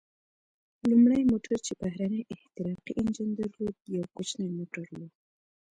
[0.89, 4.99] لومړی موټر چې بهرنی احتراقي انجن درلود، یو کوچنی موټر و.